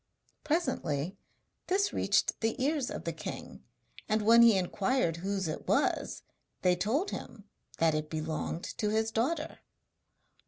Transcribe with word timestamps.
Presently 0.43 1.19
this 1.67 1.93
reached 1.93 2.39
the 2.41 2.59
ears 2.59 2.89
of 2.89 3.03
the 3.03 3.13
king, 3.13 3.61
and 4.09 4.23
when 4.23 4.41
he 4.41 4.57
inquired 4.57 5.17
whose 5.17 5.47
it 5.47 5.67
was 5.67 6.23
they 6.63 6.75
told 6.75 7.11
him 7.11 7.43
that 7.77 7.93
it 7.93 8.09
belonged 8.09 8.63
to 8.79 8.89
his 8.89 9.11
daughter. 9.11 9.59